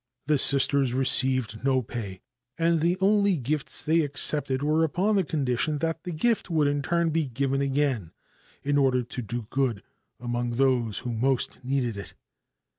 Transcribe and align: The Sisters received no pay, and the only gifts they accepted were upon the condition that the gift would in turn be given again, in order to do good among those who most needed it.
The 0.25 0.39
Sisters 0.39 0.95
received 0.95 1.63
no 1.63 1.83
pay, 1.83 2.21
and 2.57 2.79
the 2.81 2.97
only 3.01 3.37
gifts 3.37 3.83
they 3.83 4.01
accepted 4.01 4.63
were 4.63 4.83
upon 4.83 5.15
the 5.15 5.23
condition 5.23 5.77
that 5.77 6.05
the 6.05 6.11
gift 6.11 6.49
would 6.49 6.67
in 6.67 6.81
turn 6.81 7.11
be 7.11 7.27
given 7.27 7.61
again, 7.61 8.11
in 8.63 8.79
order 8.79 9.03
to 9.03 9.21
do 9.21 9.45
good 9.51 9.83
among 10.19 10.53
those 10.53 10.97
who 11.05 11.11
most 11.13 11.63
needed 11.63 11.97
it. 11.97 12.15